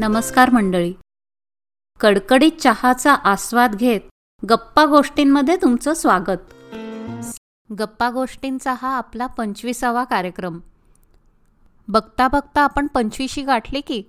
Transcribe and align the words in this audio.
नमस्कार 0.00 0.50
मंडळी. 0.50 0.92
कडकडीत 2.00 2.52
चहाचा 2.60 3.12
आस्वाद 3.12 3.74
घेत 3.74 4.00
गप्पा 4.50 4.84
गोष्टींमध्ये 4.86 5.56
तुमचं 5.56 5.94
स्वागत. 5.94 6.54
गप्पा 7.78 8.10
गोष्टींचा 8.10 8.74
हा 8.82 8.96
आपला 8.96 9.26
पंचवीसावा 9.26 10.04
कार्यक्रम. 10.04 10.60
बघता 11.88 12.28
बघता 12.28 12.60
आपण 12.60 12.86
पंचवीशी 12.86 13.42
गाठली 13.42 13.80
की 13.80 14.02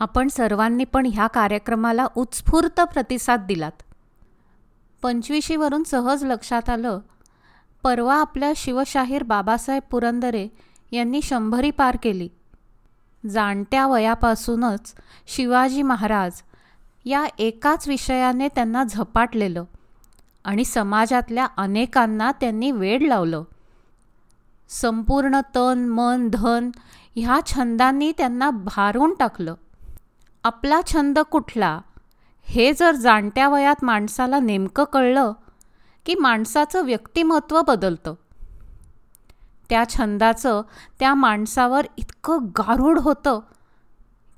आपण 0.00 0.28
सर्वांनी 0.28 0.84
पण 0.84 1.06
ह्या 1.14 1.26
कार्यक्रमाला 1.26 2.06
उत्स्फूर्त 2.16 2.80
प्रतिसाद 2.80 3.40
दिलात. 3.40 3.82
पंचवीशीवरून 5.02 5.82
सहज 5.82 6.24
लक्षात 6.24 6.68
आलं 6.68 7.00
परवा 7.82 8.16
आपल्या 8.16 8.52
शिवशाहीर 8.56 9.22
बाबासाहेब 9.22 9.82
पुरंदरे 9.90 10.48
यांनी 10.92 11.22
शंभरी 11.22 11.70
पार 11.70 11.96
केली. 12.02 12.28
जाणत्या 13.30 13.86
वयापासूनच 13.86 14.94
शिवाजी 15.26 15.82
महाराज 15.82 16.32
या 17.04 17.26
एकाच 17.38 17.88
विषयाने 17.88 18.48
त्यांना 18.48 18.84
झपाटलेलं 18.84 19.64
आणि 20.44 20.64
समाजातल्या 20.64 21.46
अनेकांना 21.56 22.32
त्यांनी 22.32 22.70
वेड 22.70 23.02
लावलं. 23.02 23.42
संपूर्ण 24.68 25.40
तन 25.54 25.88
मन 25.88 26.28
धन 26.32 26.70
ह्या 27.16 27.40
छंदांनी 27.46 28.12
त्यांना 28.18 28.50
भारून 28.50 29.14
टाकलं. 29.14 29.54
आपला 30.44 30.80
छंद 30.92 31.18
कुठला? 31.18 31.80
हे 32.44 32.72
जर 32.72 32.92
जाणत्या 32.94 33.48
वयात 33.48 33.84
माणसाला 33.84 34.38
नेमकं 34.38 34.84
कळलं 34.84 35.32
की 36.06 36.14
माणसाचं 36.14 36.84
व्यक्तिमत्व 36.84 37.62
बदलतं. 37.62 38.14
त्या 39.68 39.84
छंदाचं 39.88 40.62
त्या 40.98 41.14
माणसावर 41.14 41.86
इतकं 41.96 42.46
गारूड 42.46 42.98
होतं 42.98 43.40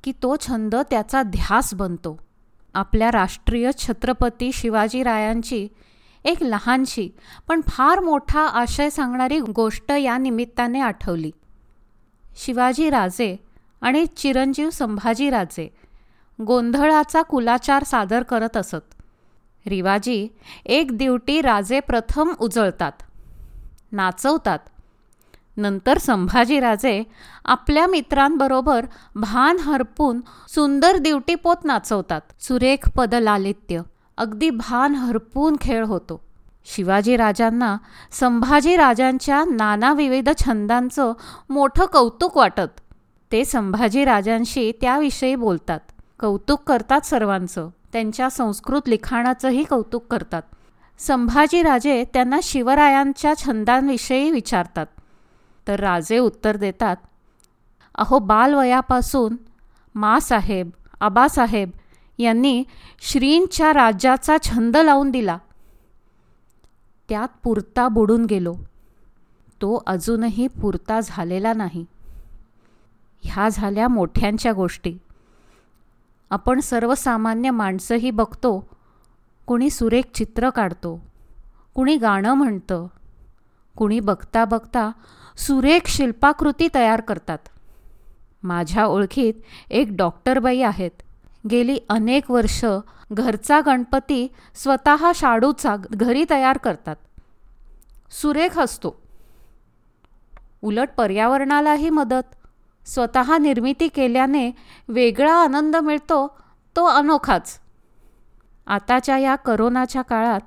की 0.05 0.13
तो 0.13 0.37
छंद 0.41 0.75
त्याचा 0.91 1.23
ध्यास 1.23 1.75
बनतो. 1.75 2.19
आपल्या 2.75 3.11
राष्ट्रीय 3.11 3.71
छत्रपती 3.79 4.53
शिवाजीरायांची 4.53 5.69
एक 6.25 6.43
लहानशी 6.43 7.09
पण 7.49 7.61
फार 7.69 8.01
मोठा 8.01 8.41
आशय 8.41 8.91
सांगणारी 8.91 9.41
गोष्ट 9.41 9.93
या 9.93 10.17
निमित्ताने 10.19 10.81
आठवली. 10.81 11.31
शिवाजीराजे 12.37 13.37
आणि 13.81 14.07
चिरंजीव 14.07 14.71
संभाजीराजे 14.71 15.69
गोंधळाचा 16.47 17.23
कुलाचार 17.23 17.85
सादर 17.85 18.23
करत 18.23 18.57
असत. 18.57 18.95
रिवाजी 19.67 20.29
एक 20.67 20.99
दिवटी 20.99 21.41
राजे 21.41 21.81
प्रथम 21.81 22.33
उजळतात 22.39 22.93
नाचवतात 23.93 24.59
नंतर 25.57 25.99
संभाजीराजे 25.99 27.03
आपल्या 27.45 27.87
मित्रांबरोबर 27.87 28.87
भान 29.15 29.57
हरपून 29.59 30.21
सुंदर 30.49 30.97
दिवटीपोत 30.97 31.57
नाचवतात. 31.65 32.21
सुरेख 32.41 32.89
पदलालित्य. 32.97 33.81
अगदी 34.17 34.51
भान 34.51 34.95
हरपून 34.95 35.57
खेळ 35.61 35.85
होतो. 35.85 36.21
शिवाजीराजांना 36.65 37.77
संभाजीराजांच्या 38.13 39.45
नानाविविध 39.45 40.31
छंदांचं 40.39 41.13
मोठं 41.51 41.87
कौतुक 41.87 42.37
वाटत. 42.37 42.81
ते 43.33 43.45
संभाजीराजांशी 43.45 44.73
त्याविषयी 44.81 45.35
बोलतात. 45.35 45.81
कौतुक 46.21 46.63
करतात 46.67 47.01
सर्वांचं. 47.01 47.69
त्यांच्या 47.93 48.31
संस्कृत 48.31 48.81
लिखाणाचंही 48.87 49.65
कौतुक 49.65 50.07
करतात. 50.11 50.43
संभाजीराजे 50.99 52.05
त्यांना 52.05 52.41
शिवरायांच्या 52.43 53.35
छंदांविषयी 53.35 54.31
विचारतात. 54.31 54.87
तर 55.69 55.81
राजे 55.81 56.19
उत्तर 56.19 56.57
देतात 56.57 56.97
अहो 57.95 58.19
बालवयापासून 58.19 59.37
मासाहेब 59.95 60.71
आबासाहेब 61.01 61.71
यांनी 62.19 62.65
श्रींच्या 63.01 63.73
राज्याचा 63.73 64.37
छंद 64.43 64.77
लावून 64.77 65.11
दिला. 65.11 65.39
त्यात 67.09 67.29
पुरता 67.43 67.89
बुडून 67.89 68.25
गेलो. 68.25 68.55
तो 69.63 69.83
अजूनही 69.87 70.47
पुरता 70.47 71.01
झालेला 71.01 71.53
नाही. 71.53 71.85
ह्या 73.23 73.49
झाल्या 73.49 73.89
मोठ्यांच्या 73.89 74.53
गोष्टी. 74.53 74.99
आपण 76.31 76.61
सर्वसामान्य 76.61 77.51
माणसंही 77.51 78.11
बघतो 78.11 78.69
कुणी 79.47 79.71
सुरेख 79.71 80.03
चित्र 80.15 80.51
काढतो 80.51 81.01
कुणी 81.75 81.97
गाणं 81.97 82.35
म्हणतं 82.35 82.87
कुणी 83.77 84.01
बघता 84.01 84.45
बघता 84.45 84.91
सुरेख 85.37 85.81
शिल्पाकृती 85.87 86.69
तयार 86.75 87.01
करतात. 87.01 87.39
माझ्या 88.43 88.87
ओळखीत 88.87 89.35
एक 89.71 89.89
डॉक्टरबाई 89.91 90.61
आहेत. 90.61 90.91
गेली 91.51 91.79
अनेक 91.89 92.31
वर्ष 92.31 92.65
घरचा 93.13 93.61
गणपती 93.67 94.29
स्वतः 94.55 95.13
शाडूचा 95.15 95.77
घरी 95.77 96.25
तयार 96.31 96.59
करतात. 96.59 96.97
सुरेख 98.11 98.59
असतो. 98.59 99.03
उलट 100.63 100.89
पर्यावरणालाही 100.97 101.91
मदत. 101.91 102.35
स्वतः 102.87 103.39
निर्मिती 103.39 103.89
केल्याने 103.89 104.51
वेगळा 104.89 105.35
आनंद 105.35 105.77
मिळतो 105.77 106.39
तो 106.77 106.85
अनोखाच. 106.85 107.59
आताच्या 108.67 109.19
या 109.19 109.37
करोनाच्या 109.37 110.03
काळात 110.03 110.41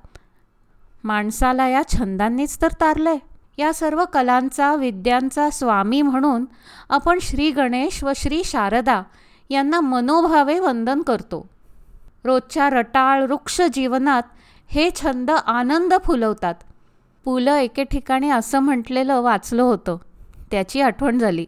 माणसाला 1.08 1.68
या 1.68 1.82
छंदांनीच 1.88 2.58
तर 2.62 2.68
तारलंय. 2.82 3.18
या 3.58 3.74
सर्व 3.74 4.06
कलांचा 4.14 4.76
विद्यांचा 4.76 5.50
स्वामी 5.50 6.02
म्हणून 6.02 6.46
आपण 6.90 7.20
श्री 7.22 7.52
गणेश 7.52 8.04
व 8.04 8.12
श्री 8.16 8.42
शारदा 8.46 9.02
यांना 9.50 9.80
मनोभावे 9.80 10.60
वंदन 10.60 11.02
करतो. 11.02 11.50
रोजच्या 12.24 12.70
रटाळ 12.70 13.24
वृक्ष 13.24 13.62
जीवनात 13.74 14.24
हे 14.68 14.90
छंद 14.96 15.32
आनंद 15.32 15.94
फुलवतात. 16.06 16.56
पु 17.26 17.40
ल 17.40 17.48
एके 17.48 17.84
ठिकाणी 17.84 18.30
असं 18.30 18.60
म्हटलेलं 18.60 19.22
वाचलं 19.22 19.64
होतं. 19.64 19.98
त्याची 20.52 20.82
आठवण 20.82 21.20
झाली. 21.20 21.46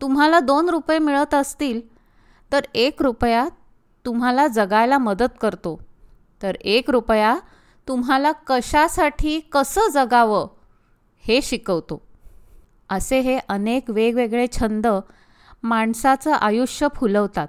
तुम्हाला 0.00 0.40
दोन 0.40 0.68
रुपये 0.68 0.98
मिळत 0.98 1.34
असतील 1.34 1.80
तर 2.52 2.60
एक 2.74 3.02
रुपया 3.02 3.48
तुम्हाला 4.04 4.46
जगायला 4.46 4.98
मदत 4.98 5.32
करतो. 5.40 5.80
तर 6.42 6.54
एक 6.60 6.90
रुपया 6.90 7.36
तुम्हाला 7.88 8.32
कशासाठी 8.32 9.40
कसं 9.40 9.90
जगावं 9.90 10.48
हे 11.20 11.42
शिकवतो. 11.42 12.02
असे 12.90 13.20
हे 13.20 13.38
अनेक 13.48 13.90
वेगवेगळे 13.90 14.46
छंद 14.52 14.86
माणसाचं 15.62 16.32
आयुष्य 16.32 16.88
फुलवतात. 16.94 17.48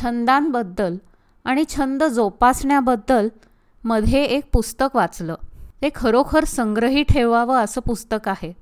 छंदांबद्दल 0.00 0.96
आणि 1.44 1.64
छंद 1.68 2.04
जोपासण्याबद्दलमध्ये 2.04 4.24
एक 4.24 4.44
पुस्तक 4.52 4.96
वाचलं. 4.96 5.34
ते 5.82 5.88
खरोखर 5.94 6.44
संग्रही 6.44 7.02
ठेवावं 7.02 7.56
असं 7.56 7.80
पुस्तक 7.80 8.28
आहे. 8.28 8.52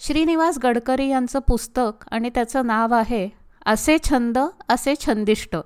श्रीनिवास 0.00 0.58
गडकरी 0.62 1.08
यांचं 1.08 1.38
पुस्तक 1.38 2.04
आणि 2.10 2.30
त्याचं 2.30 2.66
नाव 2.66 2.94
आहे 2.94 3.28
असे 3.66 3.96
छंद 4.10 4.38
असे 4.68 4.94
छंदिष्ट. 5.06 5.56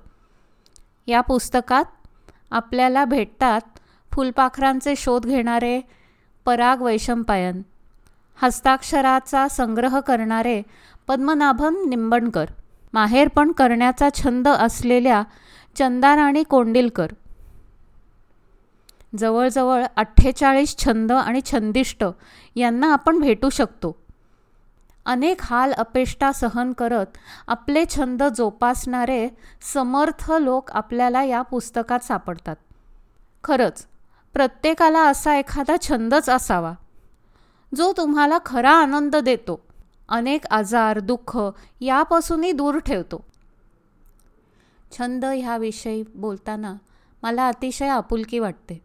या 1.07 1.21
पुस्तकात 1.21 1.85
आपल्याला 2.51 3.05
भेटतात 3.05 3.70
फुलपाखरांचे 4.11 4.95
शोध 4.95 5.25
घेणारे 5.25 5.81
पराग 6.45 6.81
वैशंपायन 6.81 7.61
हस्ताक्षराचा 8.41 9.47
संग्रह 9.47 9.99
करणारे 9.99 10.61
पद्मनाभन 11.07 11.75
निंबणकर 11.89 12.45
माहेरपण 12.93 13.51
करण्याचा 13.51 14.09
छंद 14.15 14.47
असलेल्या 14.47 15.23
चंदाराणी 15.75 16.43
कोंडिलकर. 16.43 17.07
जवळजवळ 19.17 19.85
अठ्ठेचाळीस 19.95 20.77
छंद 20.77 21.11
आणि 21.11 21.41
छंदिष्ट 21.45 22.03
यांना 22.55 22.91
आपण 22.93 23.19
भेटू 23.19 23.49
शकतो. 23.49 23.95
अनेक 25.05 25.41
हाल 25.41 25.73
अपेष्टा 25.73 26.31
सहन 26.31 26.73
करत 26.73 27.17
आपले 27.47 27.83
छंद 27.85 28.23
जोपासणारे 28.23 29.27
समर्थ 29.73 30.31
लोक 30.31 30.71
आपल्याला 30.71 31.23
या 31.23 31.41
पुस्तकात 31.41 31.99
सापडतात. 31.99 32.55
खरंच 33.43 33.85
प्रत्येकाला 34.33 35.01
असा 35.07 35.35
एखादा 35.37 35.75
छंदच 35.81 36.29
असावा 36.29 36.73
जो 37.75 37.91
तुम्हाला 37.97 38.37
खरा 38.45 38.71
आनंद 38.71 39.15
देतो. 39.15 39.61
अनेक 40.09 40.45
आजार 40.51 40.99
दुःख 40.99 41.37
यापासूनही 41.81 42.51
दूर 42.51 42.77
ठेवतो. 42.77 43.25
छंद 44.91 45.25
ह्याविषयी 45.25 46.03
बोलताना 46.15 46.73
मला 47.23 47.47
अतिशय 47.47 47.87
आपुलकी 47.87 48.39
वाटते. 48.39 48.81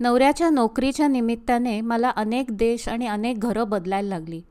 नवऱ्याच्या 0.00 0.50
नोकरीच्या 0.50 1.08
निमित्ताने 1.08 1.80
मला 1.80 2.10
अनेक 2.10 2.46
देश 2.50 2.88
आणि 2.88 3.06
अनेक 3.06 3.40
घरं 3.40 3.68
बदलायला 3.68 4.08
लागली 4.08 4.42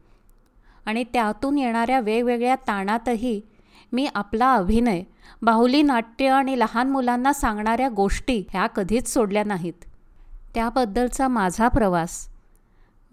आणि 0.86 1.04
त्यातून 1.04 1.58
येणाऱ्या 1.58 2.00
वेगवेगळ्या 2.00 2.56
ताणातही 2.56 3.42
मी 3.94 4.08
आपला 4.16 4.54
अभिनय 4.54 5.04
बाहुली 5.42 5.82
नाट्य 5.82 6.28
आणि 6.28 6.60
लहान 6.60 6.90
मुलांना 6.90 7.34
सांगणाऱ्या 7.34 7.90
गोष्टी 7.90 8.44
ह्या 8.50 8.68
कधीच 8.68 9.14
सोडल्या 9.14 9.44
नाहीत. 9.44 9.74
त्याबद्दलचा 10.54 11.28
माझा 11.28 11.68
प्रवास. 11.68 12.30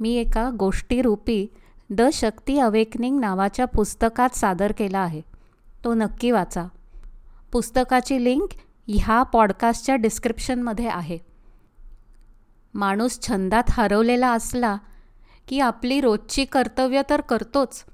मी 0.01 0.15
एका 0.15 0.51
गोष्टीरूपी 0.51 1.47
द 1.91 2.03
शक्ती 2.13 2.59
अवेकनिंग 2.59 3.21
नावाच्या 3.21 3.65
पुस्तकात 3.65 4.37
सादर 4.37 4.73
केला 4.73 4.99
आहे. 4.99 5.21
तो 5.85 5.95
नक्की 5.95 6.31
वाचा. 6.31 6.65
पुस्तकाची 7.53 8.25
लिंक 8.25 8.49
ह्या 8.89 9.23
पॉडकास्टच्या 9.23 9.97
डिस्क्रिप्शनमध्ये 9.97 10.89
आहे. 10.89 11.19
माणूस 12.75 13.29
छंदात 13.29 13.65
हरवलेला 13.69 14.33
असला 14.33 14.77
की 15.49 15.61
आपली 15.61 16.01
रोजची 16.01 16.45
कर्तव्य 16.45 17.03
तर 17.11 17.21
करतोच. 17.21 17.85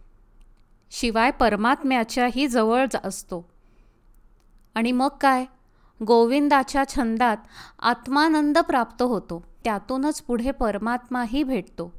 शिवाय 0.91 1.31
परमात्म्याच्याही 1.31 2.49
जवळ 2.49 2.87
असतो. 3.05 3.51
आणि 4.75 4.93
मग 4.93 5.09
काय? 5.21 5.45
गोविंदाच्या 6.07 6.85
छंदात 6.89 7.37
आत्मानंद 7.79 8.59
प्राप्त 8.59 9.03
होतो. 9.03 9.45
त्यातूनच 9.65 10.23
पुढे 10.23 10.51
परमात्माही 10.51 11.43
भेटतो. 11.43 11.93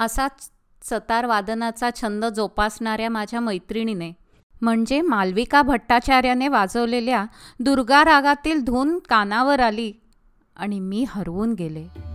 असाच 0.00 0.50
सतार 0.82 1.26
वादनाचा 1.26 1.90
छंद 1.96 2.24
जोपासणाऱ्या 2.24 3.10
माझ्या 3.10 3.40
मैत्रिणीने 3.40 4.12
म्हणजे 4.62 5.00
मालविका 5.00 5.62
भट्टाचार्याने 5.62 6.48
वाजवलेल्या 6.48 7.24
दुर्गा 7.60 8.04
रागातील 8.04 8.64
धून 8.64 8.98
कानावर 8.98 9.60
आली 9.60 9.92
आणि 10.56 10.80
मी 10.80 11.04
हरवून 11.08 11.52
गेले. 11.52 12.13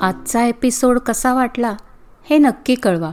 आजचा 0.00 0.44
एपिसोड 0.44 0.98
कसा 0.98 1.34
वाटला 1.34 1.76
हे 2.30 2.38
नक्की 2.38 2.74
कळवा 2.74 3.10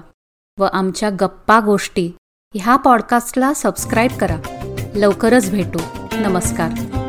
व 0.60 0.64
आमच्या 0.74 1.10
गप्पा 1.10 1.60
गोष्टी 1.60 2.12
ह्या 2.56 2.76
पॉडकास्टला 2.76 3.54
सबस्क्राईब 3.54 4.12
करा. 4.18 4.38
लवकरच 4.96 5.52
भेटू. 5.52 5.80
नमस्कार. 6.14 7.00